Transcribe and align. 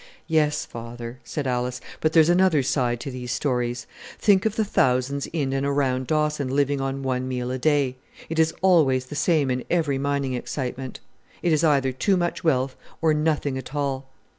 "Yes, 0.25 0.65
father," 0.65 1.19
said 1.23 1.45
Alice, 1.45 1.79
"but 1.99 2.11
there's 2.11 2.27
another 2.27 2.63
side 2.63 2.99
to 3.01 3.11
these 3.11 3.31
stories. 3.31 3.85
Think 4.17 4.47
of 4.47 4.55
the 4.55 4.65
thousands 4.65 5.27
in 5.27 5.53
and 5.53 5.63
around 5.63 6.07
Dawson 6.07 6.47
living 6.47 6.81
on 6.81 7.03
one 7.03 7.27
meal 7.27 7.51
a 7.51 7.59
day; 7.59 7.97
it 8.27 8.39
is 8.39 8.51
always 8.63 9.05
the 9.05 9.15
same 9.15 9.51
in 9.51 9.63
every 9.69 9.99
mining 9.99 10.33
excitement. 10.33 11.01
It 11.43 11.53
is 11.53 11.63
either 11.63 11.91
too 11.91 12.17
much 12.17 12.43
wealth, 12.43 12.75
or 12.99 13.13
nothing 13.13 13.59
at 13.59 13.75
all!" 13.75 14.09